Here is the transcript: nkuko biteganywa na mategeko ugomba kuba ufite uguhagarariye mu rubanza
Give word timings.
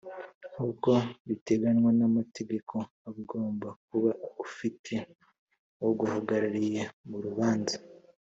nkuko 0.53 0.91
biteganywa 1.27 1.91
na 1.99 2.07
mategeko 2.17 2.75
ugomba 3.19 3.67
kuba 3.87 4.11
ufite 4.45 4.93
uguhagarariye 5.89 6.81
mu 7.09 7.17
rubanza 7.25 7.75